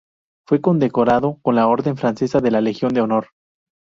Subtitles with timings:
[0.47, 3.27] Fue condecorado con la orden francesa de la Legión de honor.